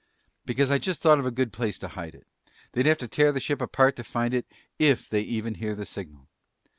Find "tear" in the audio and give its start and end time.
3.07-3.31